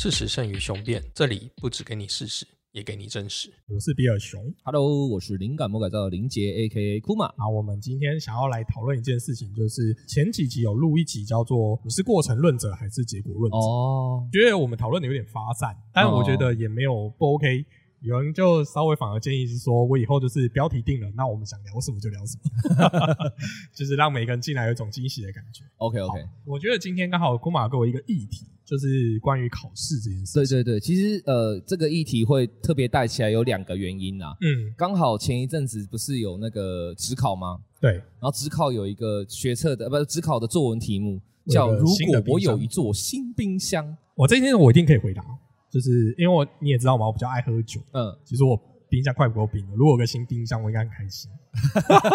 [0.00, 3.52] 事实胜于雄辩，这里不只给你事实，也给你真实。
[3.66, 4.40] 我是比尔熊。
[4.62, 7.00] Hello，我是灵感魔改造的林杰，A.K.A.
[7.00, 7.26] 库玛。
[7.36, 13.58] 啊，我们今天想要来讨论一件事情，就是前几集有录一集叫做“你是过程论者还是结果论者”。
[13.58, 17.66] 哦，觉得我们讨论的有点发散，但我觉得也没有不 OK。
[18.00, 23.32] 有人就稍微反而建议是说，我以后就是标题定了，那我们想聊什么就聊什么，
[23.74, 25.64] 就是让每个人进来有一种惊喜的感觉。
[25.78, 30.34] OK OK，我觉得今天刚好库马给我一个议题，就是关于考试这件事情。
[30.34, 34.36] 对对对，其实呃，这个议题会特别带起来有两个原因啊。
[34.42, 37.58] 嗯，刚好前一阵子不是有那个职考吗？
[37.80, 45.24] 对，然后职考有一个学测的，呃，不是职考的作文题目叫“有一个如果我有一座新冰箱我这件事我一定可以回答，
[45.70, 49.74] 就是因为我你也知道嘛，我比较爱喝酒，”，嗯，其实我冰箱快不够冰了。
[49.74, 51.30] 如果有个新冰箱，我应该很开心。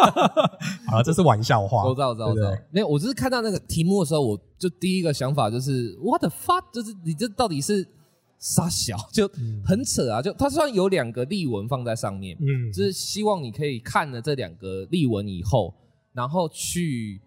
[0.88, 1.86] 好了，这是玩笑话。
[1.86, 2.52] 我知道，我知道，我知道。
[2.72, 7.88] 没有，我只是看到那个题目的时候，我就第一个想法就是 What the fuck，就是你这到底是
[8.40, 9.30] 傻小，就
[9.66, 10.22] 很扯啊！
[10.22, 15.74] 就它虽然有两个例文放在上面，嗯，就是希望你可以看了这两个例文以后，
[16.14, 17.22] 然后去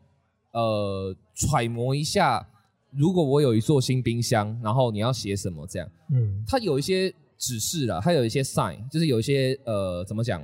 [0.52, 2.46] 呃揣摩一下，
[2.90, 5.88] 如果我有一座新冰箱，然后你要写什么这样。
[6.10, 10.42] 嗯它有一些指示啦，它有一些 sign，就是有一些呃怎么讲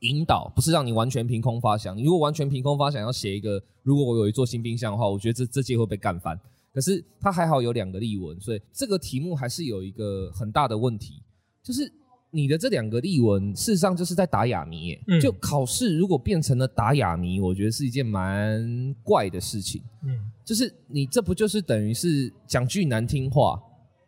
[0.00, 1.96] 引导，不是让你完全凭空发想。
[1.96, 6.38] 你如果完全凭空发想要写一个，如果我有一座新冰箱的话，我觉得这这届会被干翻。
[6.72, 11.22] 可是它还好有两个例文，所以这个题目还是有一个很大的问题，
[11.62, 11.90] 就是
[12.30, 15.04] 你的这两个例文事实上就是在打哑谜耶。
[15.06, 19.80] 嗯就考试如果变成了打哑谜，我觉得是一件蛮怪的事情。
[20.02, 23.62] 嗯就是你这不就是等于是讲句难听话，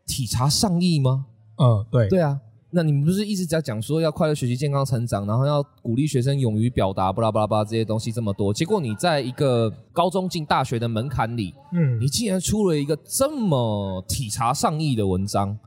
[0.05, 1.25] 体察上意吗？
[1.57, 2.41] 嗯，对对啊，
[2.71, 15.59] 那你们不是一直在讲说要快乐学习、健康成长，然后要鼓励学生勇于表达，巴拉巴拉巴拉这些东西这么多，结果你在一个高中进大学的门槛里，嗯你竟然出了一个这么体察上意的文章。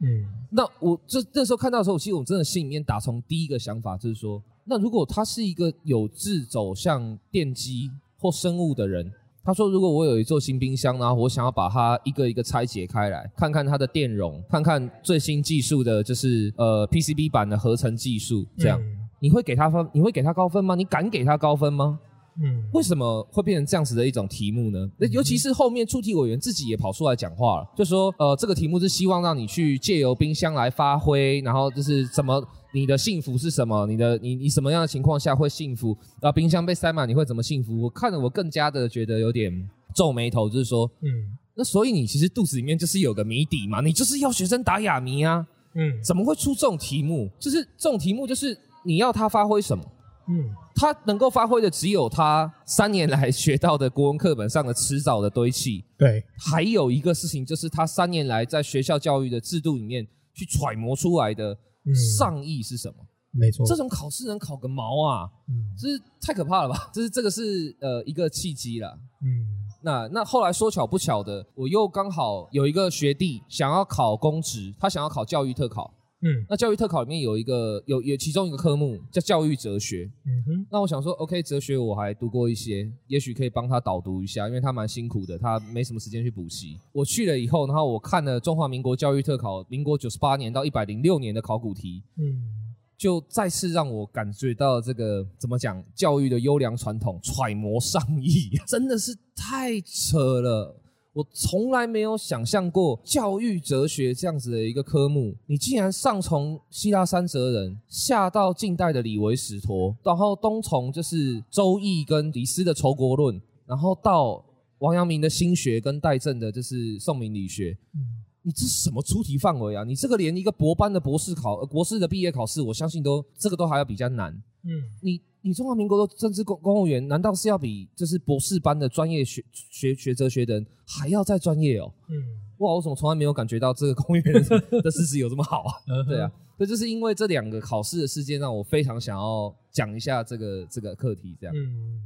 [0.00, 9.10] 嗯那我这那时候看到的时候，其实我真的心里面打从第一个想法就是说，那如果他是一个有志走向电机或生物的人，
[9.48, 18.78] 他说如果我有一座新冰箱，然后我想要把它一个一个拆解开来，看看它的电容，看看最新技术的，就是呃 PCB 版的合成技术，这样、
[19.18, 19.88] 你会给他分？
[19.94, 20.74] 你会给他高分吗？
[20.74, 21.98] 你敢给他高分吗？
[22.42, 24.86] 嗯为什么会变成这样子的一种题目呢？
[24.98, 33.86] 那尤其是后面出题委员自己也跑出来讲话了，就说呃，这个题目是希望让你去借由冰箱来发挥，然后就是怎么你的幸福是什么？
[33.86, 35.96] 你的你你什么样的情况下会幸福？
[36.20, 37.82] 然后冰箱被塞满你会怎么幸福？
[37.82, 39.52] 我看了我更加的觉得有点
[39.94, 41.08] 皱眉头，就是说，嗯
[41.54, 47.28] 那所以你其实肚子里面就是有个谜底嘛，你就是要学生打哑谜啊，嗯怎么会出这种题目？
[47.40, 49.84] 就是这种题目就是你要他发挥什么？
[50.28, 61.58] 嗯他能够发挥的只有他三年来学到的国文课本上的迟早的堆砌，对，还有一个事情就是他三年来在学校教育的制度里面去揣摩出来的嗯
[61.94, 63.06] 上亿是什么？
[63.30, 65.28] 没错，这种考试能考个毛啊！
[65.48, 66.90] 嗯这是太可怕了吧？
[66.92, 68.98] 这是这个是呃一个契机啦。
[69.22, 69.46] 嗯
[69.82, 75.94] 那那后来说巧不巧的，我又刚好有一个学弟想要考公职，他想要考教育特考。
[76.20, 86.76] 嗯那教育特考里面有一个有有其中一个科目叫教育哲学，嗯哼那我想说，OK，哲学我还读过一些，也许可以帮他导读一下，因为他蛮辛苦的，他没什么时间去补习。
[86.92, 100.80] 我去了以后，然后我看了中华民国教育特考，民国九十八年到一百零六年的考古题，嗯就再次让我感觉到这个怎么讲，教育的优良传统，揣摩上意，真的是太扯了。
[101.18, 114.44] 我从来没有想象过教育哲学这样子的一个科目，你竟然上从希腊三哲人，下到近代的李维史陀，然后东从就是周易跟李斯的仇国论，然后到
[114.78, 119.82] 王阳明的心学跟戴震的就是宋明理学，嗯你这是什么出题范围啊？
[119.82, 124.32] 你这个连一个博班的博士考、呃、博士的毕业考试，我相信都这个都还要比较难。
[124.62, 124.70] 嗯
[125.02, 131.92] 你你中华民国的政治公公务员，难道是要比就是博士班的专业学学学哲学的人还要再专业哦？
[132.08, 132.16] 嗯
[132.58, 134.42] 哇，我怎么从来没有感觉到这个公务员的
[134.82, 135.74] 的事实有这么好啊？
[135.86, 141.36] 嗯对啊，这就是因为这两个考试的事件，让我非常想要讲一下这个这个课题。
[141.40, 142.02] 这样，嗯，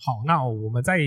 [0.00, 0.98] 好，那我们在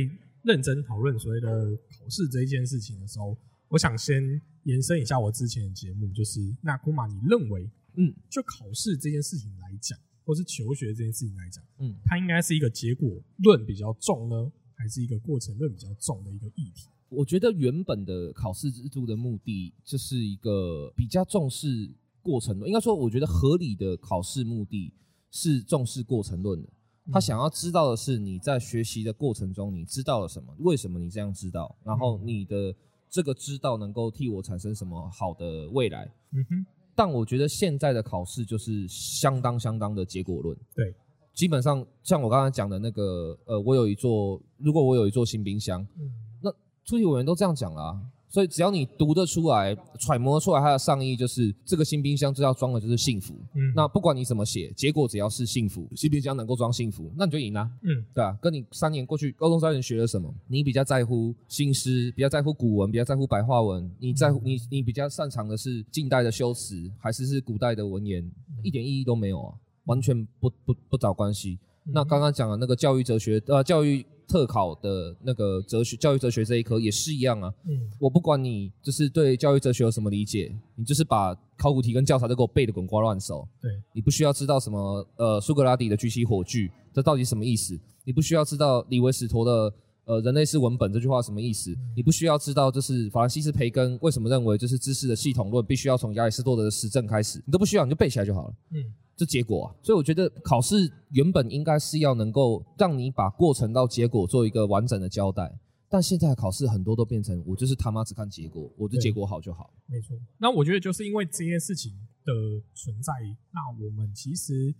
[0.44, 3.36] 认真讨论所谓的考试这一件事情的时候，
[3.68, 4.24] 我想先
[4.64, 16.88] 延伸一下我之前的节目，就是那姑玛，你认为，嗯，就考试这件事情来讲，或是求学这件事情来讲，嗯，它应该是一个结果论比较重呢，还是一个过程论比较重的一个议题？
[17.10, 21.90] 我觉得原本的考试制度的目的就是一个比较重视
[22.22, 24.94] 过程论，应该说，我觉得合理的考试目的
[25.32, 26.70] 是重视过程论的。
[27.12, 30.54] 他想要知道的是你在学习的过程中，你知道了什么？
[30.60, 31.76] 为什么你这样知道？
[31.84, 32.76] 然后你的
[33.10, 36.06] 这个知道能够替我产生什么好的未来。
[36.34, 36.66] 嗯哼，
[37.00, 40.54] 但我觉得现在的考试就是相当相当的结果论。
[40.76, 40.94] 对，
[41.34, 46.54] 基本上像我刚才讲的那个，呃，我有一座，如果我有一座新冰箱，嗯。
[46.86, 53.34] 出题委员都这样讲了、啊，所以只要你读得出来、揣摩出来它的上意，就是这个新冰箱就要装的就是幸福。
[53.56, 58.06] 嗯，那不管你怎么写，结果只要是幸福，新冰箱能够装幸福，那你就赢啦、嗯。
[58.14, 68.24] 对啊，跟你三年过去高中三年学了什么，你比较在乎新诗，比较在乎古文，比较在乎白话文，你在乎你你比较擅长的是近代的修辞，还是是古代的文言，
[68.62, 69.56] 一点意义都没有啊，
[69.86, 71.58] 完全不不不找关系。
[71.92, 77.52] 那刚刚讲的那个教育哲学，呃，教育特考的那个哲学，教育哲学这一科也是一样啊。
[77.68, 83.48] 嗯我不管你就是对教育哲学有什么理解，你就是把考古题跟教材都给我背的滚瓜烂熟。
[83.60, 87.78] 对，你不需要知道什么呃苏格拉底的举起火炬，这到底什么意思？
[88.06, 89.74] 你不需要知道李维史陀的
[90.06, 91.76] 呃人类是文本这句话什么意思？
[91.96, 98.54] 你不需要知道就是法兰西斯培根为什么认为就是知识的系统论必须要从亚里士多德的实证开始，你都不需要，你就背起来就好了。
[98.72, 98.84] 嗯
[99.20, 109.74] 这结果啊，所以我觉得考试原本应该是要能够让你把过程到结果做一个完整的交代，但现在考试很多都变成我就是他妈只看结果，我的结果好就好。
[109.88, 110.16] 没错。
[110.38, 111.92] 那我觉得就是因为这些事情
[112.24, 112.32] 的
[112.74, 113.12] 存在，
[113.52, 114.74] 那我们其实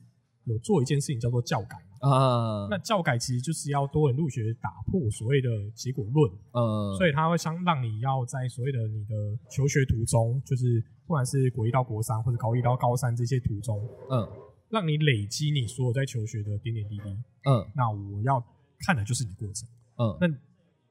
[0.46, 1.78] 有做一件事情叫做教改。
[2.00, 9.14] 啊，那教改其实就是要多人入学，打破所谓的结果论，嗯，所以它会相让你要在所谓的你的
[9.52, 13.78] 求学途中，就是不管是国一到国三或者高一到高三这些途中，
[14.10, 14.26] 嗯
[14.70, 17.10] 让你累积你所有在求学的点点滴滴。
[17.44, 18.42] 嗯那我要
[18.86, 19.68] 看的就是你过程。
[19.98, 20.38] 嗯那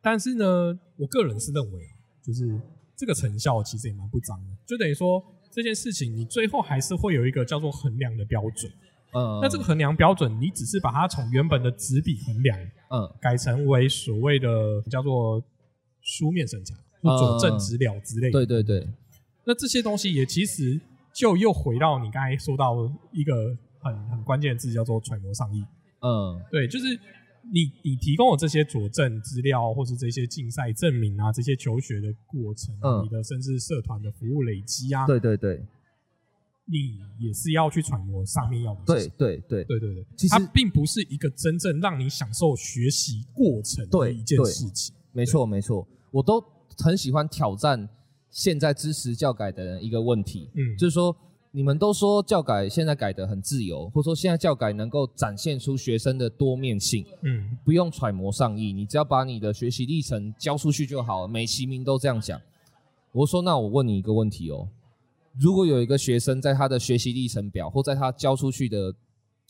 [0.03, 2.61] 但是呢，我个人是认为啊，就是
[2.95, 8.71] 这个成效其实也蛮不彰的，就等于说这件事情你最后还是会有一个叫做衡量的标准。
[9.13, 12.59] 嗯，那这个衡量标准，你只是把它从原本的纸笔衡量，
[12.91, 13.11] 嗯。
[13.21, 15.43] 改成为所谓的叫做
[16.03, 18.33] 书面审查、或佐证资料之类的。
[18.33, 18.89] 对对对，
[19.45, 20.79] 那这些东西也其实
[21.15, 22.77] 就又回到你刚才说到
[23.13, 25.65] 一个很很关键的字，叫做揣摩上意。
[26.01, 26.41] 嗯。
[26.51, 26.87] 对，就是
[27.51, 33.05] 你你提供的这些佐证资料，或是这些竞赛证明啊，这些求学的过程啊，嗯。
[33.05, 35.65] 你的甚至社团的服务累积啊，对对对
[36.71, 39.09] 你也是要去揣摩上面要的对。
[39.17, 44.95] 对对，对对对，其实它并不是一个真正让你享受学习过程的一件事情。
[45.13, 46.43] 没错没错，我都
[46.79, 47.89] 很喜欢挑战
[48.31, 51.17] 现在支持教改的人一个问题，嗯，就是说，
[51.51, 61.29] 你们都说教改现在改的很自由，或者说现在教改能够展现出学生的多面性，嗯不用揣摩上意，你只要把你的学习历程交出去就好了。
[61.29, 62.41] 美其名都这样讲。
[63.11, 64.69] 我说，那我问你一个问题哦，
[65.41, 68.93] 如果有一个学生在他的学习历程表或在他交出去的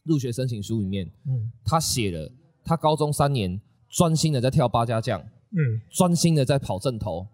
[0.05, 2.31] 入学申请书里面，嗯他写了
[2.64, 7.26] 他高中三年专心的在跳八家将，嗯专心的在跑正头，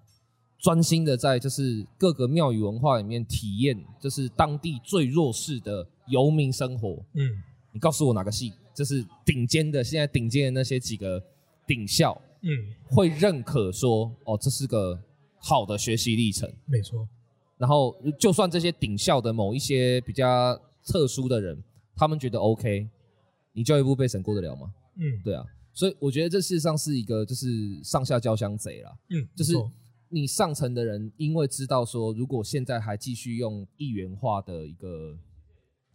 [0.61, 7.05] 专心的在就是各个庙宇文化里面体验，就是当地最弱势的游民生活。
[7.15, 7.43] 嗯
[7.73, 11.21] 你告诉我哪个系，就是顶尖的，现在顶尖的那些几个
[11.67, 12.49] 顶校嗯，
[12.89, 14.97] 会认可说，哦，这是个
[15.39, 16.49] 好的学习历程。
[16.67, 17.09] 没错。
[17.65, 21.65] 然后，就算这些顶校的某一些比较特殊的人，
[21.97, 22.87] 他们觉得 OK，
[23.55, 24.71] 你教育部被审过得了吗？
[24.97, 28.95] 嗯对啊，所以我觉得这事实上是一个就是上下交相贼啦。
[29.09, 29.55] 嗯，就是
[30.11, 35.19] 你上层的人，因为知道说，如果现在还继续用一元化的一个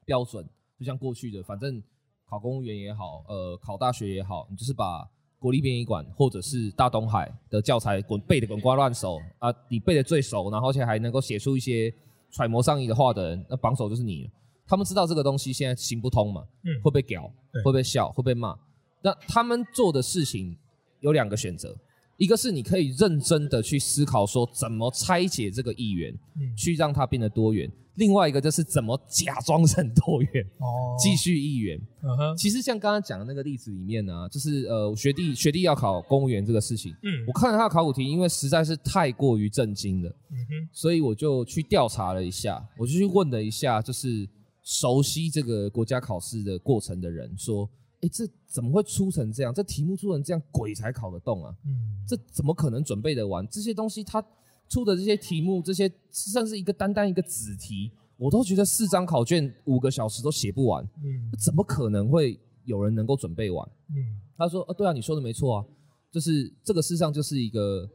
[0.06, 0.44] 标准，
[0.80, 1.84] 就像过去的，反正
[2.26, 5.08] 考公务员也好，呃，考大学也好，你就是把
[5.40, 11.92] 国立殡仪馆或者是大东海的教材滚背的滚瓜烂熟啊，你背的最熟，然后而且还能够写出一些
[12.30, 14.30] 揣摩上意的话的人，那榜首就是你了。
[14.68, 18.56] 他们知道这个东西现在行不通嘛，嗯会被屌，对会被笑，会被骂。
[19.02, 20.56] 那他们做的事情
[21.00, 21.76] 有两个选择，
[22.20, 31.80] 一个是你可以认真的去思考说怎么拆解这个议员，嗯去让它变得多元；另外一个就是怎么假装成多元，哦， 继续议员。
[32.04, 40.10] 嗯其实像刚刚讲的那个例子里面呢、就是呃学弟学弟要考公务员这个事情，嗯我看了他的考古题，因为实在是太过于震惊了。
[40.32, 44.28] 嗯哼所以我就去调查了一下，我就去问了一下，就是
[44.64, 47.68] 熟悉这个国家考试的过程的人，说
[48.02, 49.54] ：“哎，这怎么会出成这样？
[49.54, 51.56] 这题目出成这样，鬼才考得动啊！
[51.66, 53.48] 嗯这怎么可能准备得完？
[53.50, 54.24] 这些东西他
[54.70, 65.66] 出的这些题目，这些甚至一个单单一个子题，我都觉得四张考卷五个小时都写不完，嗯怎么可能会有人能够准备完？”嗯他说：“呃，对啊，你说的没错啊，
[66.10, 67.86] 就是这个事实上就是一个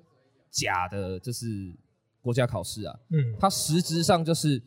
[0.51, 1.75] 假的，就是
[2.21, 4.63] 国家考试啊。”嗯它实质上就是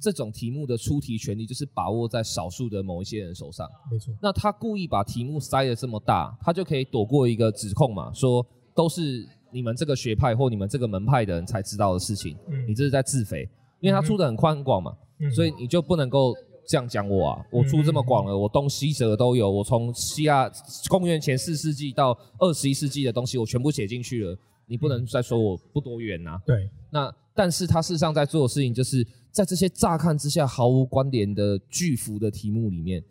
[0.00, 3.68] 这种题目的出题权利，就是把握在少数的某一些人手上。
[3.90, 8.44] 没错，那他故意把题目塞得这么大，他就可以躲过一个指控嘛，说
[8.74, 13.48] 都是你们这个学派或你们这个门派的人才知道的事情，嗯你这是在自肥，
[13.80, 16.34] 因为他出的很宽广嘛，嗯所以你就不能够
[16.66, 17.44] 这样讲我啊！
[17.50, 20.50] 我出这么广了，我东西哲都有，我从西亚
[20.88, 24.36] 公元前四世纪到二十一世纪的东西，我全部写进去了。
[24.66, 33.02] 你不能再说我不多元呐、对，那但是他事实上在做的事情，就是在这些乍看之下毫无关联的巨幅的题目里面，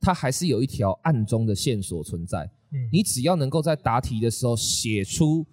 [0.00, 2.50] 它还是有一条暗中的线索存在。
[2.72, 5.46] 嗯你只要能够在答题的时候写出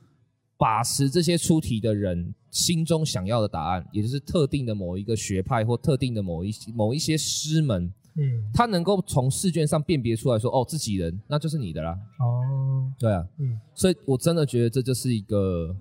[0.58, 11.92] 把持这些出题的人心中想要的答案，也就是特定的某一个学派或特定的某一某一些师门，嗯，他能够从试卷上辨别出来说，哦，自己人，那就是你的啦。
[12.20, 15.76] 哦，对啊，嗯所以我真的觉得这就是一个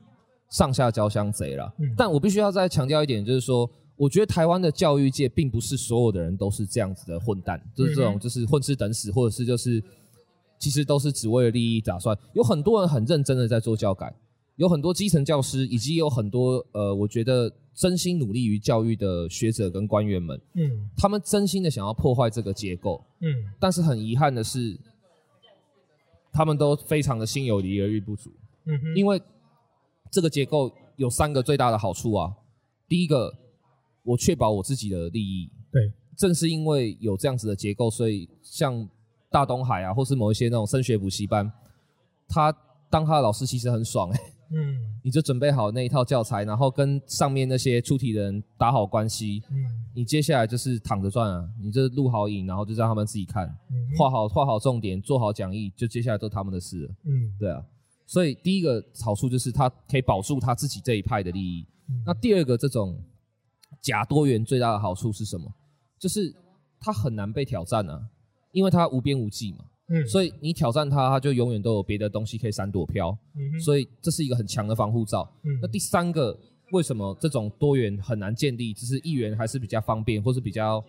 [0.50, 1.72] 上下交相贼了。
[1.78, 3.68] 嗯但我必须要再强调一点，就是说，
[4.02, 9.80] 我觉得台湾的教育界并不是所有的人都是这样子的混蛋，就是这嗯种就是混吃等死，或者是就是
[10.58, 12.18] 其实都是只为了利益打算。
[12.32, 14.12] 有很多人很认真的在做教改，
[14.56, 24.76] 有很多基层教师，以及有很多呃，我觉得真心努力于教育的学者跟官员们，嗯他们真心的想要破坏这个结构，嗯但是很遗憾的是，
[26.32, 28.32] 他们都非常的心有余而力不足。
[28.64, 29.22] 嗯哼，因为
[30.10, 32.32] 这个结构有三个最大的好处啊。
[32.88, 33.32] 第一个，
[34.02, 35.50] 我确保我自己的利益。
[35.70, 38.88] 对，正是因为有这样子的结构，所以像
[39.30, 41.50] 大东海啊，或是某一些那种升学补习班，
[42.28, 42.52] 他
[42.90, 44.20] 当他的老师其实很爽哎、
[44.54, 56.94] 嗯你就准备好那一套教材，然后跟上面那些出题的人打好关系，嗯你接下来就是躺着赚啊，你就录好影，然后就让他们自己看，嗯画好画好重点，做好讲义，就接下来都他们的事了。
[57.06, 57.64] 嗯对啊，
[58.06, 61.66] 所以第一个好处就是他可以保住他自己这一派的利益。
[61.88, 63.02] 嗯那第二个，这种
[63.82, 65.52] 假多元最大的好处是什么？
[65.98, 66.34] 就是
[66.80, 68.00] 它很难被挑战啊，
[68.52, 69.58] 因为它无边无际嘛。
[69.88, 73.10] 嗯，所以你挑战它，它就永远都有别的东西可以闪躲飘。
[73.36, 75.28] 嗯所以这是一个很强的防护罩。
[75.44, 76.38] 嗯那第三个，
[76.70, 78.72] 为什么这种多元很难建立？
[78.72, 80.82] 只是议员还是比较方便，或是比较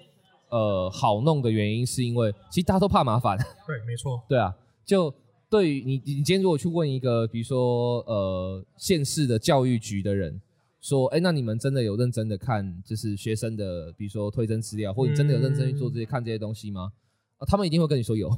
[0.50, 3.38] 呃好弄的原因，是因为其实大家都怕麻烦。
[3.38, 5.14] 对，没错， 对啊，就
[5.50, 10.40] 对于你，你今天如果去问一个，比如说呃县市的教育局的人，
[10.84, 16.92] 说，哎，那你们真的有认真的看，就是学生的，比如说推甄资料，或你真的有认真去做这些、看这些东西吗？
[17.38, 18.30] 啊，他们一定会跟你说有。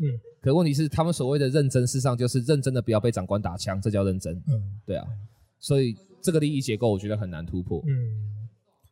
[0.00, 0.06] 嗯
[0.40, 4.32] 可问题是，他们所谓的认真，事实上就是认真的不要被长官打枪，这叫认真。
[4.46, 5.04] 嗯对啊，
[5.58, 7.82] 所以这个利益结构，我觉得很难突破。
[7.88, 8.38] 嗯。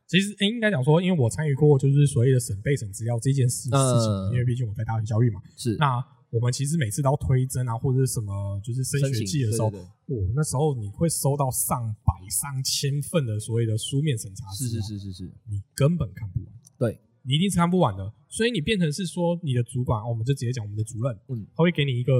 [0.05, 5.41] 其实，诶应该讲说，因为我参与过就是所谓的审备审资料这件事事情，嗯因为毕竟我在大学教育嘛。
[5.55, 15.23] 是那我们其实每次都要推甄啊，或者是什么就是升学季的时候，对对哦，那时候你会收到上百上千份的所谓的书面审查是资料，是是是。
[15.23, 18.11] 是，你根本看不完，对，你一定是看不完的。
[18.27, 22.11] 所以你变成是说，你的主管，哦我们就直接讲我们的主任，嗯，他会给你一个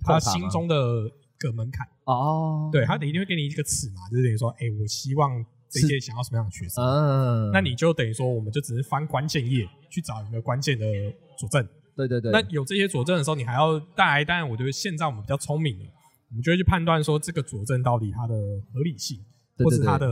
[0.00, 10.84] 他心中的一个门槛，哦，对他一定会给你一个尺嘛，就是等于说，哎，我希望这一届想要什么样的学生，嗯，那你就等于说，我们就只是翻关键页去找一个关键的
[11.38, 11.66] 佐证。
[11.96, 14.24] 对对对，那有这些佐证的时候，你还要带来。
[14.24, 15.84] 当然，我觉得现在我们比较聪明了，
[16.28, 18.34] 我们就会去判断说这个佐证到底它的
[18.72, 19.18] 合理性，
[19.56, 20.06] 对对或是它的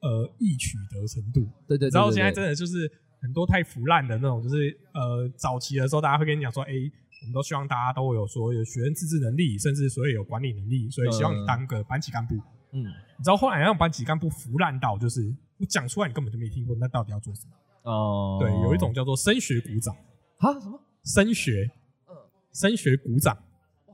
[0.00, 1.48] 呃易取得程度。
[1.68, 12.34] 对对对，对然后现在真的就是很多太腐烂的那种，就是呃早期的时候，大家会跟你讲说，哎、我们都希望大家都有所有学生自治能力，甚至所以有管理能力，所以希望你当个班级干部。
[12.74, 12.82] 嗯
[13.18, 15.20] 你知道后来让班级干部腐烂到，就是
[15.58, 17.52] 我讲出来你根本就没听过，那到底要做什么？
[17.92, 19.94] 哦，对，有一种叫做升学鼓掌，
[20.38, 20.80] 啊什么？
[21.04, 21.70] 升学，
[22.08, 22.14] 嗯
[22.52, 23.36] 升学股长，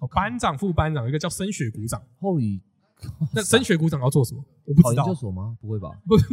[0.00, 2.02] 哦班长、副班长，有一个叫升学股长。
[2.20, 2.60] Holy，
[3.34, 4.44] 那升学股长要做什么？
[4.64, 5.56] 我不知道考研究，所吗？
[5.60, 5.88] 不会吧？
[6.06, 6.26] 不是，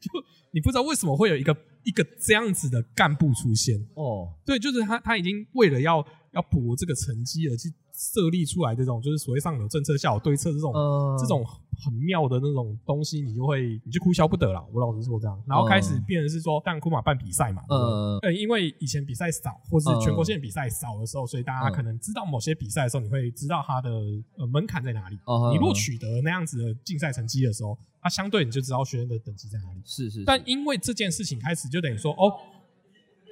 [0.00, 0.10] 就
[0.50, 3.78] 你不知道为什么会有一个一个这样子的干部出现。
[3.94, 11.18] 哦，对，就是他他已经为了要要博这个成绩而去设立出来这种，就是所谓上有政策下有对策这种、嗯。
[11.18, 11.44] 这种
[11.84, 14.64] 很妙的那种东西，你就会你就哭笑不得了。
[14.72, 17.90] 我老实说这样，然后开始嗯变成是说，但库马办比赛嘛，对不对？
[17.92, 23.90] 嗯呃，因为以前比赛少，或是全国性比赛少的时候，所以大家嗯可能知道某些比赛的时候，你会知道它的
[24.36, 25.18] 呃门槛在哪里。
[25.24, 29.80] 哦你若取得那样子的竞赛成绩的时候，它相对你就知道学生的等级在哪里。
[29.84, 32.32] 是是，但因为这件事情开始，就等于说，哦，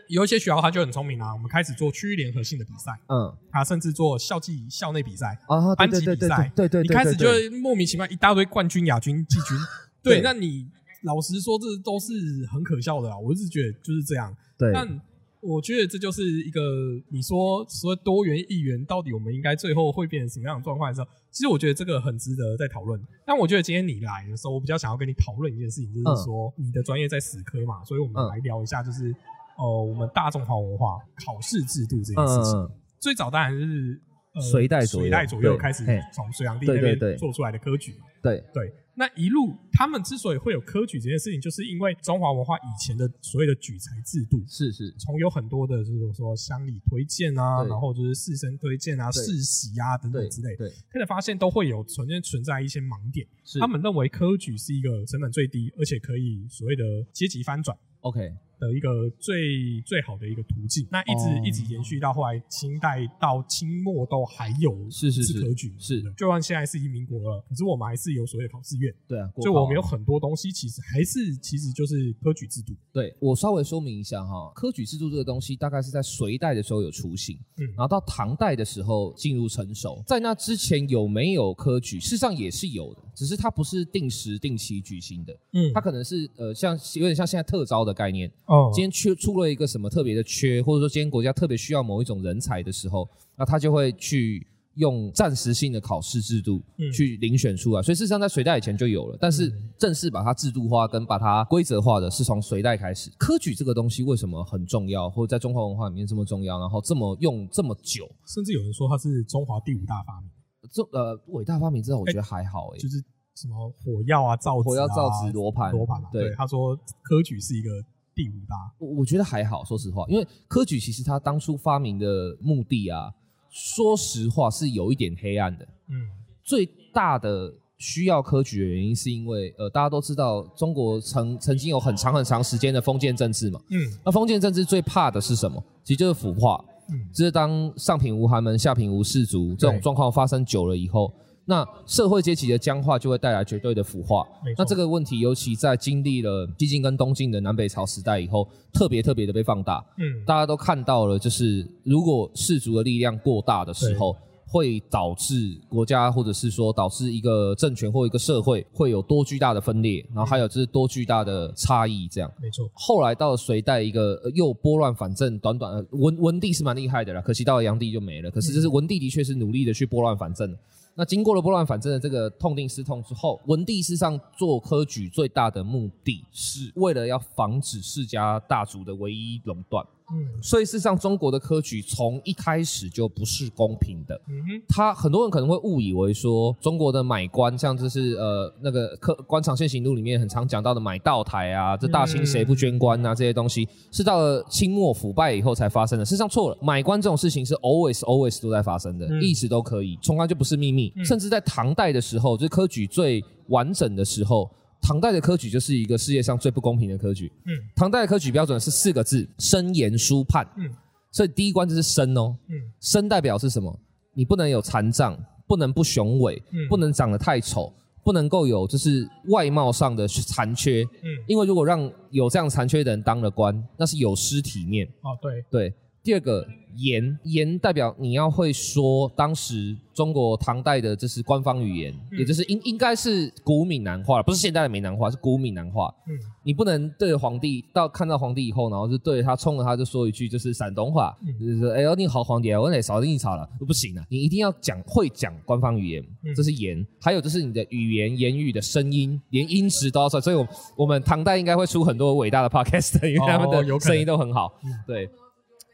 [0.09, 3.35] 有一些学校他就很聪明啊，我们开始做区域联合性的比赛，嗯。
[3.51, 9.57] 他甚至做校际校内比赛，啊，班级比赛对对对，你开始就会莫名其妙一大堆冠军、亚军、季军，
[10.03, 10.69] 对，那你
[11.03, 12.13] 老实说，这都是
[12.53, 13.19] 很可笑的啊。
[13.19, 14.73] 我是觉得就是这样，对。
[14.73, 15.01] 但
[15.41, 16.61] 我觉得这就是一个
[17.09, 23.01] 你说说多元议员到底我们应该最后会变成什么样的状况的时候，其实我觉得这个很值得再讨论。
[23.25, 28.29] 但我觉得今天你来的时候，我比较想要跟你讨论一件事情，就是说你的专业在死科嘛，所以我们嗯。
[28.29, 29.15] 来聊一下，就是哦、
[29.59, 32.61] 呃我们大众化文化考试制度这件嗯事情。
[32.61, 34.01] 嗯最早当然是
[34.35, 38.07] 呃隋代左右隋代左右对开始嘿从隋炀帝那边做出来的科举嘛。
[38.23, 53.25] 对，对，那一路他们之所以会有科举这件事情，就是因为中华文化以前的所谓的举才制度，是是，从有很多的就是说乡里推荐啊，然后就是士绅推荐啊、世袭啊等等之类，对，可以发现都会有存在存在一些盲点。
[53.45, 56.83] 是他们认为科举是一个成本最低，而且可以所谓的
[57.13, 60.87] 阶级翻转 OK，的一个最最好的一个途径。
[60.91, 72.75] 那一直、哦一直延续到后来清代到清末都还有是是是科举，是的就算现在是移民国了，可是我们还是有所谓的考试院，对啊，国考啊所以我们有很多东西其实还是其实就是科举制度。
[72.93, 80.03] 对我稍微说明一下哈，科举制度这个东西大概是在隋代的时候有雏形，嗯然后到唐代的时候进入成熟。
[80.07, 82.01] 在那之前有没有科举？
[82.01, 88.33] 事实上也是有的，只是它不是定时定期举行的，嗯它可能是呃像有点像现在特招的概念。
[88.47, 97.83] 哦今天缺出了一个什么特别的缺，或者说今天国家特别需要某一种人才的时候，那他就会去用暂时性的考试制度嗯去遴选出来。
[97.83, 103.11] 所以事实上在隋代以前就有了，但是嗯正式把它制度化跟把它规则化的是从隋代开始。
[103.19, 108.07] 科举这个东西为什么很重要，或者在中华文化里面这么重要，然后这么用这么久？
[108.27, 110.31] 甚至有人说它是中华第五大发明，
[110.71, 113.03] 这呃伟大发明之后，我觉得还好哎、就是
[113.35, 117.71] 什么火药啊、造纸、啊、火药造纸罗盘罗盘对，他说科举是一个
[118.17, 118.57] 第五大。
[118.79, 123.13] 我我觉得还好，说实话，因为科举其实它当初发明的目的啊，
[123.51, 125.65] 说实话是有一点黑暗的。
[125.89, 125.95] 嗯
[126.43, 133.61] 最大的需要科举的原因，是因为呃，大家都知道中国曾曾经有很长很长时间的封建政治嘛。
[133.69, 135.63] 嗯那封建政治最怕的是什么？
[135.85, 141.13] 其实就是腐化，嗯就是当上品无寒门，下品无士族这种对状况发生久了以后，
[141.49, 144.27] 那社会阶级的僵化就会带来绝对的腐化。
[144.59, 149.85] 那这个问题，尤其在经历了西晋跟东晋的南北朝时代以后，特别特别的被放大。
[149.99, 154.17] 嗯，大家都看到了，就是如果氏族的力量过大的时候，
[154.49, 162.29] 会导致国家或者是说导致一个政权或一个社会会有多巨大的分裂，然后还有就是多巨大的差异这样。
[162.43, 162.69] 没错。
[162.73, 168.31] 后来到了隋代，一个呃又拨乱反正，短短呃文文帝是蛮厉害的啦，可惜到了炀帝就没了。
[168.33, 170.57] 可是就是文帝的确是努力的去拨乱反正。
[170.99, 179.87] 那经过了拨乱反正的这个痛定思痛之后，文帝事实上做科举最大的目的是为了要防止世家大族的唯一垄断。
[180.13, 184.15] 嗯所以事实上，中国的科举从一开始就不是公平的。
[184.29, 196.05] 嗯哼，他很多人可能会误以为说，中国的买官，像就是呃那个科官场现行录里面很常讲到的买道台啊，这大清谁不捐官啊、这些东西，是到了清末腐败以后才发生的。
[196.05, 200.93] 事实上错了，买官这种事情是 always always 都在发生的，嗯一直都可以，从来就不是秘密。
[200.97, 204.51] 嗯甚至在唐代的时候，就是科举最完整的时候。
[204.81, 207.31] 唐代的科举就是一个世界上最不公平的科举。
[207.45, 210.47] 嗯唐代的科举标准是四个字：申言书判。
[210.57, 210.71] 嗯
[211.13, 213.81] 所以第一关就是申哦，嗯申代表是什么？
[214.15, 217.73] 你不能有残障，不能不雄伟，嗯不能长得太丑，
[218.05, 220.83] 不能够有就是外貌上的残缺。
[220.83, 224.87] 嗯，因为如果让有这样残缺的人当了官，那是有失体面。
[225.03, 225.75] 哦对，对，
[226.07, 232.19] 第二个言言代表你要会说当时中国唐代的这是官方语言，嗯。
[232.21, 235.93] 也就是应应该是古闽南话，不是现代的闽南话，是古闽南话。
[236.07, 236.15] 嗯。
[236.45, 241.35] 你不能对着皇帝到看到皇帝以后，然后就对着他冲着他就说一句就是山东话，嗯。
[241.41, 246.33] 就是哎呦你好皇帝啊，我得少你吵了，不行啊，你一定要讲会讲官方语言，嗯。
[246.37, 254.71] 这是言，还有就是你的语言言语的声音，连音质都要算，所以我我们唐代应该会出很多伟大的 podcast，因为他们的声音都很好，嗯。
[254.87, 255.11] 对。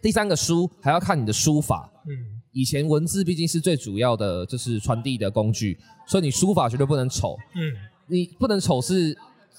[0.03, 2.43] 第三个书还要看你的书法，嗯。
[2.55, 7.73] 以前文字毕竟是最主要的，就是传递的工具，所以你书法绝对不能丑，嗯。
[8.09, 9.17] 你不能丑是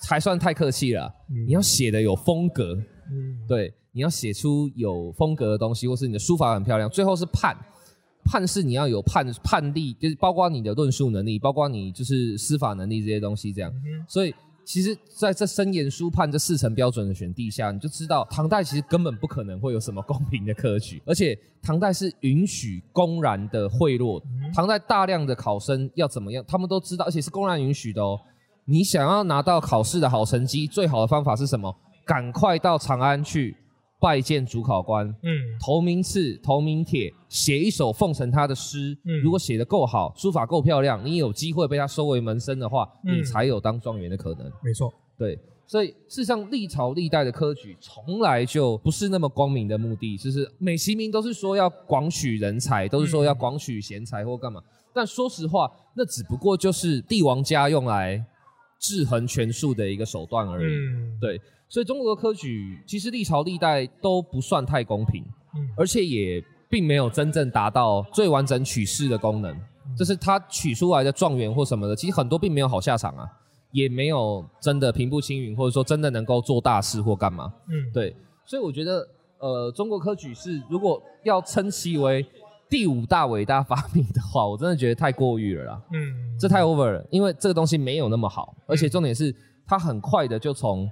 [0.07, 1.47] 还算太客气了，嗯。
[1.47, 2.77] 你要写的有风格，
[3.09, 3.39] 嗯。
[3.47, 6.87] 对，你要写出有风格的东西，或是你的书法很漂亮。
[6.87, 7.57] 最后是判，
[8.25, 13.71] 判是你要有判判例，就是包括你的论述能力，包括你就是司法能力这些东西，这样。
[13.71, 24.21] 嗯所以其实在这深言书判这四层标准的选地下，你就知道唐代其实根本不可能会有什么公平的科举， 而且唐代是允许公然的贿赂。
[24.53, 28.19] 唐代大量的考生要怎么样，他们都知道，而且是公然允许的哦。
[28.65, 31.75] 你想要拿到考试的好成绩，最好的方法是什么？
[32.05, 33.55] 赶快到长安去
[34.03, 38.97] 拜见主考官，嗯投名次、投名帖，写一首奉承他的诗。
[39.05, 44.51] 嗯如果写得够好，书法够漂亮，你有机会被他收为门生的话，嗯你才有当状元的可能。
[44.61, 54.61] 没错，对，所以事实上，历朝历代的科举从来就不是那么光明的目的，就是美其名都是说要广取人才，都是说要广取贤才或干嘛。
[54.93, 58.21] 但说实话，那只不过就是帝王家用来
[58.83, 60.65] 制衡权术的一个手段而已。
[60.65, 61.17] 嗯。
[61.19, 65.23] 对，所以中国的科举其实历朝历代都不算太公平，
[65.55, 65.69] 嗯。
[65.77, 69.55] 而且也并没有真正达到最完整取士的功能，
[69.97, 73.25] 就是他取出来的状元或什么的，其实很多并没有好下场啊，
[73.71, 77.53] 也没有真的平步青云，或者说真的能够做大事或干嘛。
[77.69, 78.15] 嗯，对，
[78.45, 79.07] 所以我觉得，
[79.39, 82.25] 呃，中国科举是如果要称其为
[82.73, 89.31] 第五大伟大发明的话，我真的觉得太过誉了啦，嗯，这太 over 了，因为这个东西没有那么好，而且重点是
[89.63, 90.89] 它很快的就从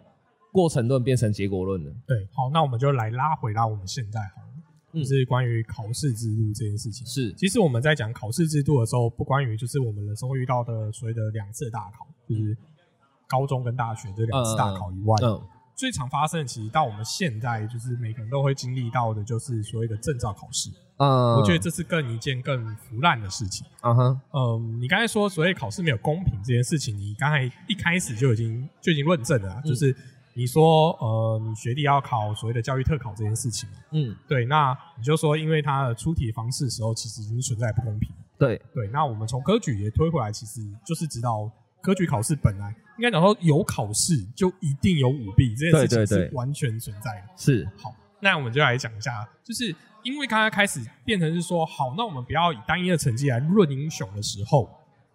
[0.53, 1.91] 过程论变成结果论了。
[2.05, 2.23] 对。
[2.33, 4.63] 好，那我们就来拉回到我们现在好了，
[4.93, 7.03] 嗯就是关于考试制度这件事情。
[7.07, 12.55] 是，其实我们在讲考试制度的时候，不关于就是我们人生会遇到的所谓的两次大考，就是
[13.27, 15.41] 高中跟大学这两次大考以外，嗯，
[15.75, 20.69] 最常发生的其实到我们现在就是每个人都会经历到的，就是所谓的证照考试。
[21.01, 23.65] 嗯，我觉得这是更一件更腐烂的事情。
[23.81, 29.95] 嗯哼，嗯，你刚才说所谓考试没有公平这件事情，你刚才一开始就已经就已经论证了啊，嗯就是
[30.35, 38.09] 你说呃，你学弟要考所谓的教育特考这件事情嘛，嗯，对，那你就说因为他的出题方式的时候，其实已经存在不公平。
[38.37, 47.27] 对，对，那我们从科举也推回来，其实就是知道科举考试本来应该讲说有考试就一定有舞弊，这件事情是完全存在的。
[47.35, 54.69] 是，好，那我们就来讲一下，就是因为刚刚开始变成是说，好，那我们不要以单一的成绩来论英雄的时候，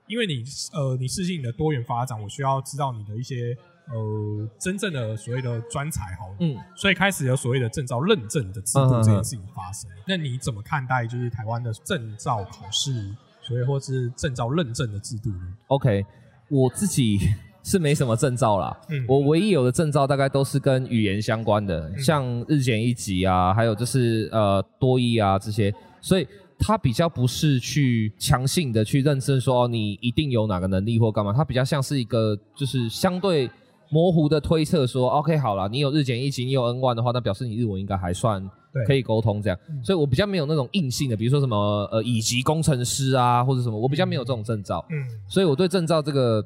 [0.06, 3.56] 因为你呃，你事情你的多元发展，我需要知道你的一些
[3.88, 9.90] 呃真正的所谓的专才，好，嗯，所以开始有所谓的证照认证的制度这件事情发生。
[10.06, 16.04] 那你怎么看待就是台湾的证照考试，所以或是证照认证的制度呢？OK，
[16.48, 17.34] 我自己
[17.66, 19.04] 是没什么证照啦，嗯。
[19.08, 21.98] 我唯一有的证照大概都是跟语言相关的，嗯。
[22.00, 26.26] 像日检一级啊，还有就是呃多益啊这些，所以
[26.60, 33.50] 它比较不是去强性的去认证说、哦、你一定有哪个能力或干嘛，它比较像是一个就是相对
[33.90, 38.48] 模糊的推测说，OK 好了，你有日检一级，你有 N one 的话，那表示你日文应该还算。
[38.86, 39.82] 可以沟通这样，嗯。
[39.82, 44.84] 所以我比较没有那种硬性的，比如说什么呃乙级工程师啊或者什么，我比较没有这种证照。
[44.90, 44.96] 嗯。
[45.26, 46.44] 所以我对证照这个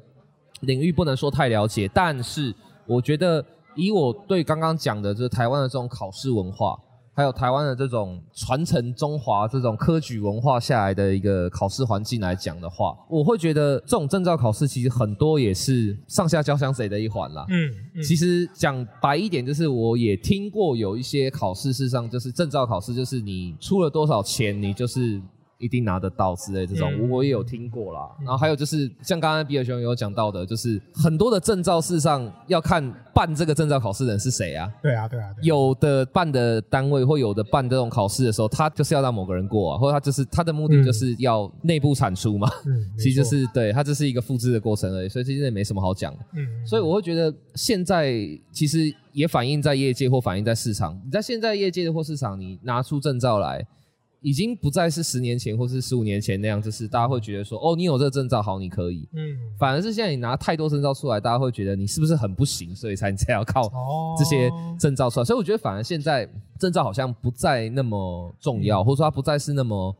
[0.61, 2.53] 领域不能说太了解，但是
[2.87, 3.45] 我觉得
[3.75, 6.77] 以我对刚刚讲的，就是台湾的这种考试文化，
[7.13, 17.45] 还有台湾的这种传承中华这种科举文化下来的一个考试环境来讲的话，我会觉得这种证照考试其实很多也是上下交相贼的一环啦。
[17.49, 25.21] 嗯嗯，其实讲白一点，就是我也听过有一些考试，事实上就是证照考试，就是你出了多少钱，你就是
[25.61, 28.09] 一定拿得到之类这种，嗯我也有听过啦。
[28.19, 34.71] 然后还有就是像刚刚比尔熊有讲到的，就是很多的证照，事实上要看办这个证照考试的人是谁啊。
[34.81, 46.19] 对啊对啊，对啊有的办的单位或有的办这种考试的时候，他就是要让某个人过啊，或者他就是他的目的就是要内部产出嘛，嗯，其实就是对他这是一个复制的过程而已，所以其实也没什么好讲的。
[46.33, 48.13] 嗯，所以我会觉得现在
[48.51, 50.99] 其实也反映在业界或反映在市场。
[51.03, 53.65] 你在现在业界或市场，你拿出证照来，
[54.21, 59.09] 已经不再是十年前或是十五年前那样，就是大家会觉得说，哦，你有这个证照好，你可以。
[59.13, 65.25] 嗯反而是现在你拿太多证照出来，大家会觉得你是不是很不行，所以才才要靠哦这些证照出来。
[65.25, 66.29] 所以我觉得反而现在
[66.59, 69.95] 证照好像不再那么重要，或者说它不再是那么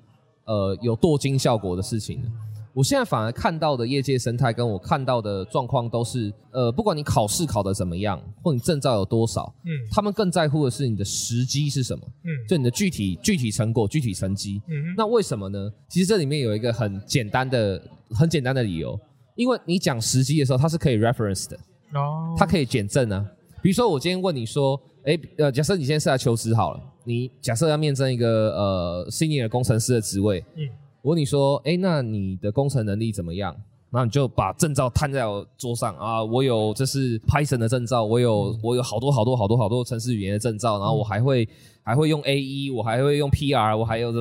[0.46, 2.30] 呃有镀金效果的事情了。
[2.74, 14.62] 我现在反而看到的业界生态，跟我看到的状况都是，呃，不管你考试考得怎么样，或你证照有多少，嗯他们更在乎的是你的时机是什么，嗯就你的具体具体成果、具体成绩。
[14.68, 15.72] 嗯那为什么呢？
[15.90, 17.82] 其实这里面有一个很简单的、
[18.12, 18.98] 很简单的理由，
[19.36, 21.58] 因为你讲时机的时候，它是可以 reference 的，
[21.94, 23.26] 哦，它可以检证啊。
[23.62, 30.68] 比如说，我今天问你说，诶，呃，假设你现在是来求职好了，你假设要面征一个呃 senior 工程师的职位，嗯
[31.02, 33.56] 我问你说，哎，那你的工程能力怎么样？
[33.90, 41.46] 然后你就把证照摊在我桌上啊，我有这是 Python 的证照，我有我有好多好多好多好多程式语言的证照，然后我还会
[41.84, 44.14] 还会用 A E，，我还会用 PR，我还有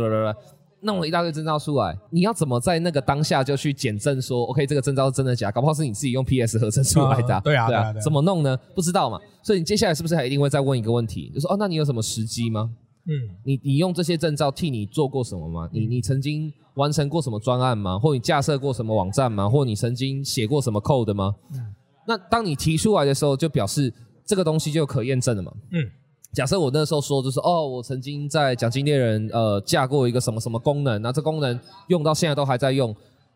[0.82, 5.52] 弄了一大堆证照出来，你要怎么在那个当下就去检证说，OK，这个证照是真的假？
[5.52, 8.58] 搞不好是你自己用 PS 合成出来的、对啊对啊怎么弄呢？
[8.74, 9.20] 不知道嘛。
[9.42, 12.70] 所以你接下来是不是还一定会再问一个问题，就说哦，那你有什么时机吗？
[13.06, 13.12] 嗯
[13.44, 15.68] 你你用这些证照替你做过什么吗？
[15.72, 17.98] 你你曾经完成过什么专案吗？
[17.98, 19.48] 或你架设过什么网站吗？
[19.48, 21.34] 或你曾经写过什么 code 吗？
[21.52, 21.74] 嗯
[22.06, 23.92] 那当你提出来的时候，就表示
[24.24, 25.52] 这个东西就可验证了嘛。
[25.70, 25.90] 嗯
[26.32, 31.58] 假设我那时候说就是哦，我曾经在奖金猎人呃架过一个什么什么功能，那这功能
[31.88, 32.94] 用到现在都还在用，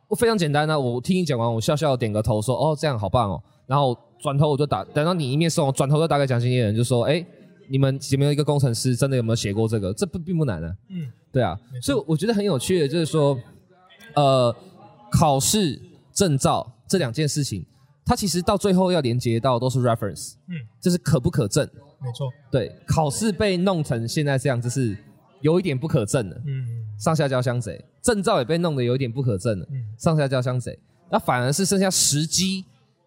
[0.09, 7.25] 我非常简单啊，我听你讲完，我笑笑地点个头说哦这样好棒哦，然后转头我就打，等到你一面送，转头就打给奖金猎人就说哎，
[7.69, 9.93] 你们有没有一个工程师真的有没有写过这个？
[9.95, 11.11] 这不并不难啊，嗯。
[11.33, 11.59] 对啊。
[11.83, 13.39] 所以我觉得很有趣的就是说，
[14.15, 14.55] 呃，
[15.11, 15.81] 考试
[16.13, 17.65] 证照这两件事情，
[18.05, 21.69] 它其实到最后要连接到都是 reference，嗯，这是可不可证。
[22.01, 24.97] 没错，对，考试被弄成现在这样，就是
[25.41, 26.85] 有一点不可证了，嗯。
[26.99, 29.85] 上下交相贼，证照也被弄得有一点不可证了，嗯。
[29.99, 30.79] 上下交相贼，
[31.11, 32.65] 那反而是剩下时机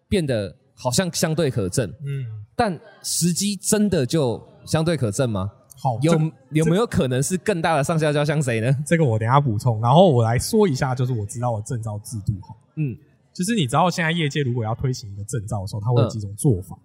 [0.08, 5.50] 变得好像相对可证，嗯，但时机真的就相对可证吗？
[5.80, 6.12] 好，有
[6.50, 8.76] 有没有可能是更大的上下交相谁呢？
[8.84, 12.96] 这个我等一下补充，然后我来说一下，就是我知道的证照制度哈，嗯
[13.32, 16.76] 就是你知道现在业界如果要推行一个证照的时候，它会有几种做法。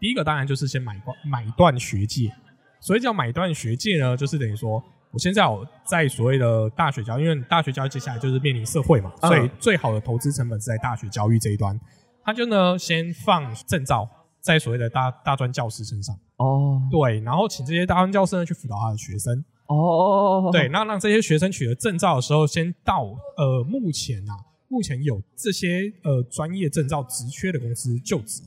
[0.00, 2.34] 第一个当然就是先买断买断学界，
[2.80, 11.78] 所以叫买断学界呢，就是等于说我现在有在所谓的大学教育，因为大学教育接下来就是面临社会嘛，嗯所以最好的投资成本是在大学教育这一端，
[12.24, 14.08] 他就呢先放证照
[14.42, 16.82] 在所谓的大大专教师身上，哦。
[16.90, 23.04] 对，然后请这些大专教师呢去辅导他的学生，哦对，那让这些学生取得证照的时候，先到
[23.36, 24.34] 呃目前啊，
[24.68, 28.42] 目前有这些呃专业证照职缺的公司就职，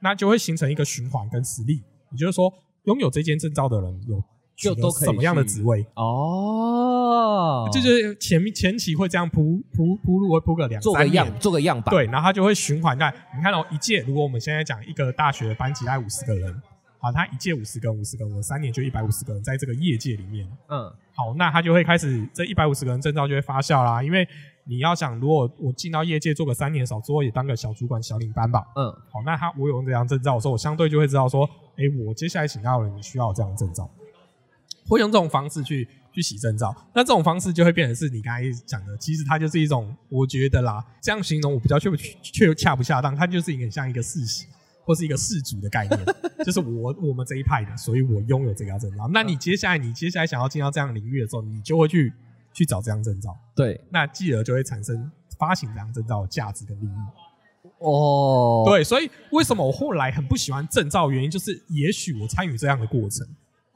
[0.00, 2.52] 那就会形成一个循环跟实力，也就是说，
[2.84, 4.22] 拥有这间证照的人有
[4.58, 11.14] 就都可以什么样的去职位，哦，这就是前面前期会这样铺铺铺路，会铺个两做个三年。
[11.14, 16.60] 样，做个样板，对，然后他就会循环在你看哦，一届如果我们现在讲一个大学班级大概五十个人，
[16.98, 20.92] 好，他一届五十个人，五十个人，我三年就一百五十个人，在这个业界里面，嗯。
[21.14, 24.26] 好，那他就会开始这一百五十个人证照就会发酵啦，因为
[24.64, 28.64] 你要想，如果我进到业界做个三年，少之后也当个小主管、小领班吧。
[28.74, 28.90] 嗯。
[29.10, 33.88] 好，那他我有这张证照的时候，我相对就会知道说，哎、我接下来请到的人你需要有这样的证照，
[34.88, 36.74] 会用这种方式去去洗证照。
[36.94, 41.90] 那这种方式就会变成是你刚才讲的，其实它就是一种，我觉得啦，这样形容我比较确
[42.22, 44.46] 确恰不恰当，它就是一个像一个世袭
[44.84, 46.00] 或是一个世主的概念，
[46.44, 49.08] 就是我我们这一派的，所以我拥有这个证照。
[49.12, 52.12] 那你接下来你接下来想要进到这样领域的时候，你就会去
[52.54, 56.90] 去找这张证照，对那继而就会产生发行这张证照的价值跟利益。
[57.80, 61.10] 哦，对，所以为什么我后来很不喜欢证照？
[61.10, 63.24] 原因就是，也许我参与这样的过程，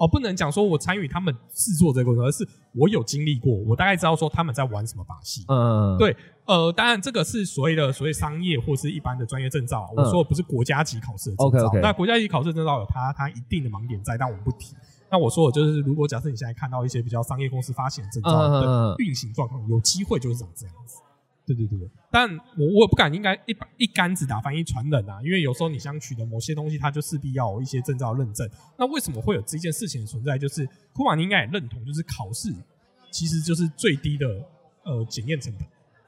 [0.03, 5.45] 哦，不能讲说我参与他们制作这个过程，而是我有经历过，我大概知道说他们在玩什么把戏。
[5.47, 11.71] 嗯对，呃，当然这个是所谓的所谓商业或是一般的专业证照，我说的不是国家级考试的证照。
[11.81, 14.75] 那国家级考试证照有它它一定的盲点在，但我们不提。
[15.09, 20.97] 那我说的就是，如果假设你现在看到一些比较商业公司发行的证照的嗯运行状况，有机会就是长这样子。
[21.45, 28.49] 对对对，但我我也不敢应该一把一竿子打翻一船人啊，因为有时候你想取得某些东西，它就势必要有一些证照认证。
[28.79, 30.39] 那为什么会有这件事情的存在？
[30.39, 32.55] 就是库马，你应该也认同，就是考试
[33.11, 34.27] 其实就是最低的
[34.85, 35.67] 呃检验成本。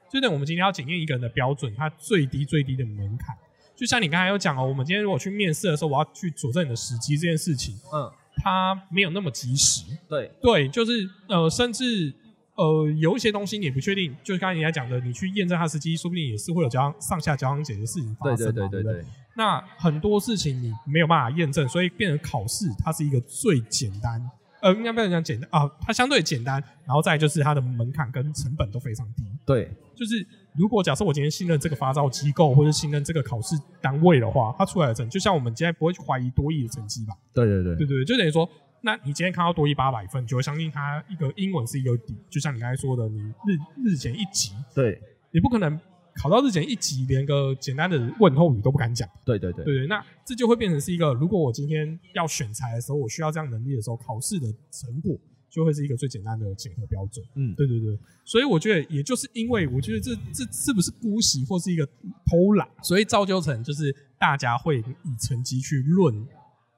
[0.09, 3.35] 就等我们今天要检验一个人的标准，它最低最低的门槛。
[3.75, 9.83] 就像你刚才有讲哦，我们今天如果去面试的时候，我要去佐证你的时机这件事情，嗯，它没有那么及时。
[10.07, 12.13] 对，对，就是呃，甚至
[12.55, 24.21] 呃，有一些东西你也不确定，就是刚才人家讲的，你去验证它时机，说不定也是会有交行上下交相解的事情发生对对对对，那很多事情你没有办法验证，所以变成考试，它是一个最简单，
[24.61, 29.23] 呃，应该不能讲简单啊，它相对简单，然后再就是它的门槛跟成本都非常低。
[29.45, 30.25] 对，就是
[30.57, 37.13] 如果假设我今天信任这个发照机构，或者信任这个考试单位的话，它出来的成，就像我们今天不会去怀疑多益的成绩吧？
[37.33, 38.49] 对对对对，就等于说，
[38.85, 45.01] 那你今天看到多一八百分，你就会相信它一个英文是一个底，就像你刚才说的，你日日检一级，对。
[45.31, 45.77] 你不可能
[46.21, 49.65] 考到日检一级，连个简单的问候语都不敢讲，对对对。
[49.65, 55.17] 对对，那这就会变成是一个，如果我今天要选材的时候，我需要这样能力的时候，考试的成果
[55.49, 57.25] 就会是一个最简单的检核标准。
[57.35, 61.85] 嗯，对对对，所以我觉得，也就是因为我觉得这这是不是姑息或是一个
[62.29, 66.13] 偷懒，所以造就成就是大家会以成绩去论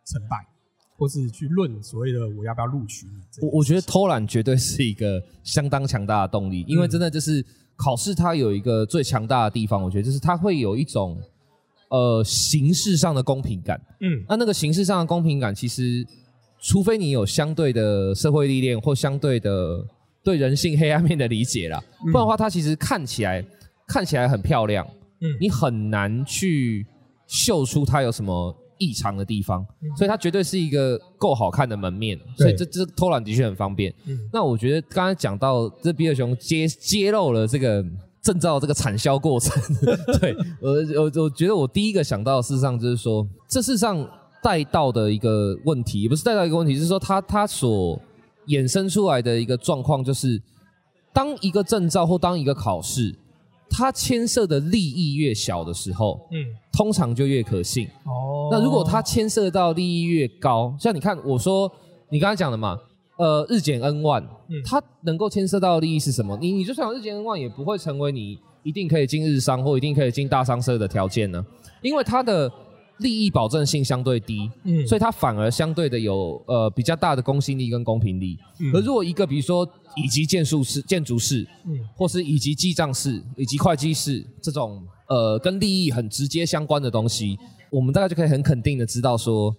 [0.05, 0.47] 成败，
[0.97, 3.47] 或是去论所谓的我要不要录取你。
[3.47, 11.21] 我我觉得偷懒绝对是一个相当强大的动力，因为嗯真的就是考试它有一个最强大的地方，我觉得就是它会有一种
[11.89, 13.79] 呃形式上的公平感。
[14.01, 16.05] 嗯那那个形式上的公平感，其实
[16.59, 19.85] 除非你有相对的社会历练或相对的
[20.23, 23.45] 对人性黑暗面的理解啦，不嗯然的话，它其实看起来
[23.87, 24.85] 看起来很漂亮，
[25.21, 26.85] 嗯你很难去
[27.27, 29.65] 秀出它有什么异常的地方，
[29.97, 33.93] 所以它绝对是一个够好看的门面，所以这这偷懒的确很方便。
[34.05, 34.17] 嗯。
[34.31, 37.83] 那我觉得刚才讲到这比尔熊揭揭露了这个
[38.21, 39.61] 证照这个产销过程，
[40.19, 44.07] 对我我我觉得我第一个想到的事实上就是说，这事实上
[44.43, 47.99] 带到的一个问题，也不是带到一个问题，是说它它所
[48.47, 50.41] 衍生出来的一个状况，就是
[51.13, 53.15] 当一个证照或当一个考试，
[53.69, 56.37] 它牵涉的利益越小的时候，嗯
[56.71, 57.87] 通常就越可信。
[58.05, 61.71] 哦那如果它牵涉到利益越高，像你看我说
[62.09, 62.77] 你刚才讲的嘛，
[63.17, 66.37] 呃，日减 N 万嗯，它能够牵涉到的利益是什么？
[66.39, 71.45] 你你就算日减 N 万，也不会成为你一定可以进日商或一定可以进大商社的条件呢，
[71.81, 72.51] 因为它的
[72.99, 74.85] 利益保证性相对低，嗯。
[74.87, 78.37] 所以它反而相对的有呃比较大的公信力跟公平力。
[78.59, 78.71] 嗯。
[78.73, 81.79] 而如果一个比如说以及建筑师、建筑师，嗯。
[81.95, 87.37] 或是以及记账师、以及会计师这种呃跟利益很直接相关的东西，
[87.69, 89.55] 我们大概就可以很肯定的知道说，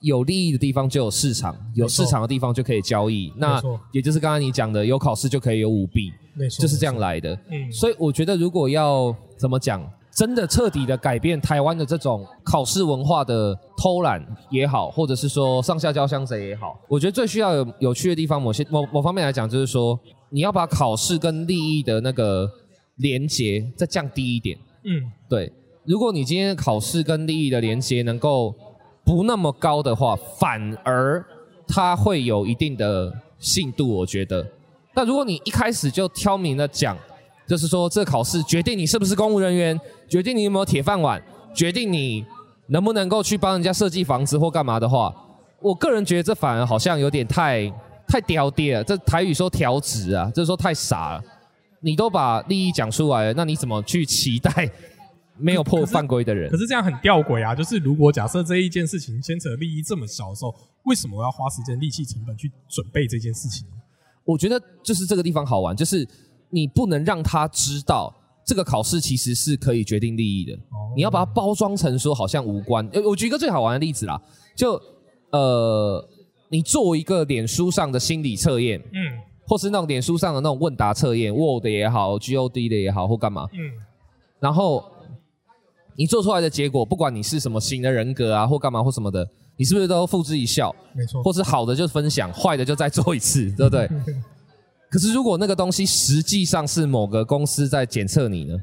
[0.00, 3.32] 有利益的地方就有市场，有市场的地方就可以交易。
[3.36, 6.10] 那也就是刚刚你讲的，有考试就可以有舞弊，
[6.58, 7.34] 就是这样来的。
[7.50, 7.70] 嗯。
[7.70, 22.50] 所以我觉得，如果要怎么讲，真的彻底的改变台湾的这种考试文化的偷懒也好，或者是说上下交相贼也好，我觉得最需要有有趣的地方，某些某某方面来讲，就是说你要把考试跟利益的那个
[22.96, 24.58] 连结再降低一点。
[24.82, 25.52] 嗯对，
[25.84, 28.54] 如果你今天考试跟利益的连接能够
[29.04, 31.24] 不那么高的话，反而
[31.68, 34.46] 它会有一定的信度，我觉得。
[34.92, 36.96] 但如果你一开始就挑明了讲，
[37.50, 41.20] 就是说这考试决定你是不是公务人员，决定你有没有铁饭碗，
[41.52, 42.24] 决定你
[42.68, 45.12] 能不能够去帮人家设计房子或干嘛的话，
[45.60, 47.68] 我个人觉得这反而好像有点太
[48.06, 48.84] 太刁跌了。
[48.84, 51.24] 这台语说调职啊，就是说太傻了。
[51.80, 54.70] 你都把利益讲出来了，那你怎么去期待
[55.36, 56.56] 没有破犯规的人可？
[56.56, 57.52] 是这样很吊诡啊！
[57.52, 63.66] 就是如果假设这一件事情牵扯利益这么小的时候，为什么我要花时间、力气、成本去准备这件事情？
[64.24, 66.06] 我觉得就是这个地方好玩，就是
[66.50, 70.52] 你不能让他知道这个考试其实是可以决定利益的。
[70.54, 72.84] 哦你要把它包装成说好像无关。
[72.92, 74.20] 呃，我举一个最好玩的例子啦，
[74.56, 74.72] 就
[75.30, 76.04] 呃，
[76.48, 83.58] 你做一个脸书上的心理测验，嗯或是那种脸书上的那种问答测验，Word 也好，GOD 的也好，或干嘛，嗯
[84.40, 84.84] 然后
[85.96, 90.74] 你做出来的结果，不管你是什么型的人格啊，或干嘛或什么的，你是不是都付之一笑？
[90.92, 93.88] 没错，或是好的就分享，坏的就再做一次，对不对？
[94.90, 98.54] 可是如果那个东西实际上是某个公司在检测你呢，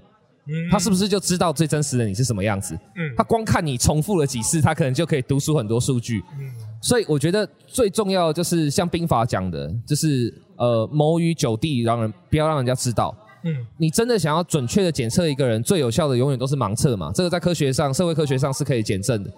[0.48, 2.76] 嗯他是不是就知道最真实的你是什么样子？
[2.96, 6.22] 嗯他光看你重复了几次，他可能就可以读出很多数据。
[6.40, 13.16] 嗯所以我觉得最重要的就是像兵法讲的，就是呃谋于九地，让人不要让人家知道。
[13.44, 17.12] 嗯你真的想要准确的检测一个人，最有效的永远都是盲测嘛。
[17.16, 19.32] 这个在科学上、社会科学上是可以检证的。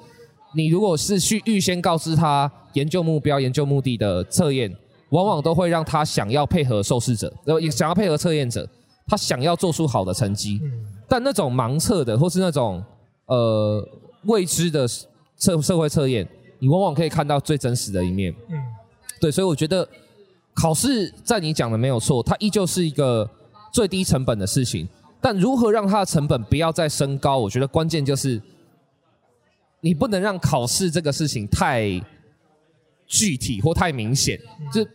[0.54, 4.76] 你如果是去预先告知他研究目标、研究目的的测验，
[5.10, 8.68] 往往都会让他想要配合受试者，然后也想要配合测验者，
[9.08, 10.60] 他想要做出好的成绩。
[10.64, 12.84] 嗯但那种盲测的，或是那种
[13.26, 13.84] 呃
[14.26, 16.28] 未知的社社会测验，
[16.60, 18.32] 你往往可以看到最真实的一面。
[18.48, 18.56] 嗯
[19.20, 19.90] 对，所以我觉得
[20.54, 23.28] 考试在你讲的没有错，它依旧是一个
[23.74, 24.88] 最低成本的事情。
[25.20, 28.40] 但如何让它的成本不要再升高，我觉得关键就是
[29.82, 32.00] 你不能让考试这个事情太
[33.08, 34.40] 具体或太明显，
[34.72, 34.86] 就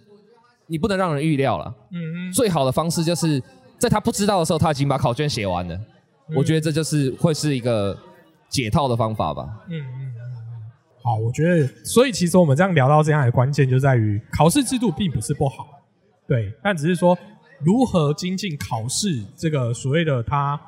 [0.66, 1.74] 你不能让人预料了。
[1.92, 3.42] 嗯嗯最好的方式就是
[3.79, 5.79] 在他不知道的时候，他已经把考卷写完了。
[6.35, 7.96] 我觉得这就是会是一个
[8.48, 9.46] 解套的方法吧。
[9.68, 10.24] 嗯嗯嗯。
[11.03, 15.66] 好，我觉得，所以其实我们这样聊到这样的关键就在于考试制度并不是不好，
[16.27, 17.16] 对，但只是说
[17.61, 20.59] 如何精进考试这个所谓的它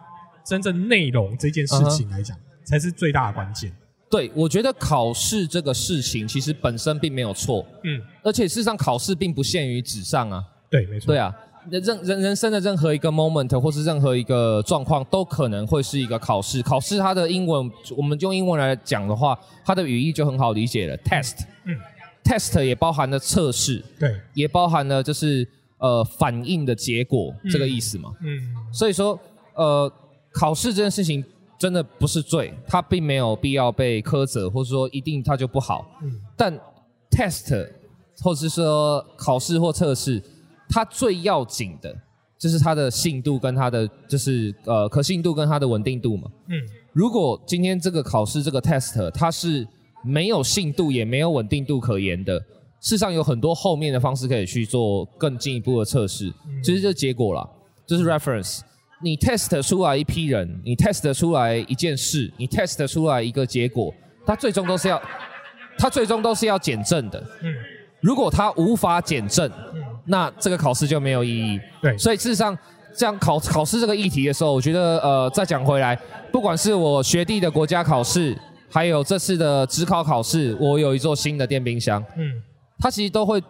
[0.44, 3.72] 真正内容这件事情来讲，才是最大的关键。
[4.16, 10.44] 对，我觉得考试这个事情其实本身并没有错，嗯，而且事实上考试并不限于纸上啊。
[10.70, 11.08] 对，没错。
[11.08, 11.34] 对啊，
[11.70, 16.62] 任人人生的任何一个 moment 或是任何一个状况，都可能会是一个考试。
[16.62, 21.44] 考试它的英文，我们用英文来讲的话，它的语义就很好理解了，test。
[21.64, 21.76] 嗯
[22.24, 25.46] ，test 也包含了测试，对，也包含了就是
[25.78, 28.12] 呃反应的结果这个意思嘛。
[28.22, 28.40] 嗯
[28.72, 29.18] 所以说，
[29.54, 29.92] 呃，
[30.32, 31.24] 考试这件事情
[31.58, 35.86] 真的不是罪，它并没有必要被苛责，或者说一定它就不好。
[36.02, 36.58] 嗯但
[37.10, 37.68] test
[38.20, 40.22] 或是说考试或测试，
[40.68, 41.96] 它最要紧的
[42.38, 46.30] 就是它的信度跟它的就是呃可信度跟它的稳定度嘛。
[46.48, 46.54] 嗯
[46.92, 49.66] 如果今天这个考试这个 test 它是
[50.04, 52.38] 没有信度也没有稳定度可言的，
[52.80, 57.48] 事实上有很多后面的方式可以去做更进一步的测试，其实就是结果啦，
[57.86, 58.60] 就是 reference。
[59.02, 63.92] 你 test 出来一批人，你 test 出来一件事，你 test 出来一个结果，
[64.26, 65.00] 它最终都是要，
[65.78, 67.22] 它最终都是要减震的。
[67.42, 67.54] 嗯。
[68.00, 71.58] 如果它无法检证，嗯，那这个考试就没有意义。
[71.82, 72.56] 对，所以事实上，
[72.94, 75.96] 这样考考试这个议题的时候，我觉得呃，再讲回来，
[76.30, 78.36] 不管是我学弟的国家考试，
[78.70, 82.42] 还有这次的职考考试，我有一座新的电冰箱，嗯。
[82.78, 83.42] 它其实都会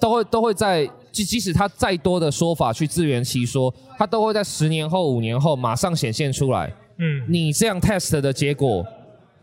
[0.00, 6.72] 都会都会在，即即使他再多的说法去自圆其说，他都会在十年后、五年后马上显现出来。
[6.98, 8.84] 嗯你这样 test 的结果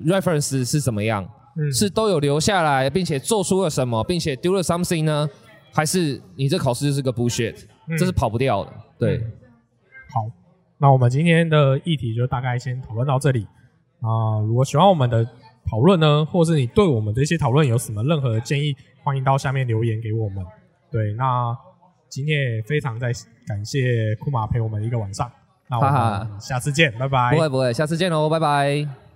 [0.06, 1.24] reference 是怎么样？
[1.56, 5.30] 嗯是都有留下来，并且做出了什么，并且 do 了 something 呢？
[5.72, 7.56] 还是你这考试就是个 bullshit？、
[7.88, 8.72] 嗯这是跑不掉的。
[8.98, 9.20] 对，
[10.14, 10.30] 好，
[10.78, 13.48] 那我们今天的议题就大概先讨论到这里。
[14.02, 15.26] 啊、如果喜欢我们的
[15.70, 20.46] 讨论呢，或是你对我们的一些讨论有什么任何的建议，欢迎到下面留言给我们。
[20.92, 21.56] 对，那
[22.10, 23.12] 今天也非常在
[23.48, 25.32] 感谢库马陪我们一个晚上，
[25.68, 27.40] 那我们下次见，拜拜不。
[27.40, 29.09] 会不会，下次见喽，拜拜。